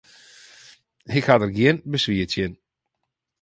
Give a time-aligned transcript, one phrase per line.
[1.17, 2.53] Ik ha der gjin beswier tsjin.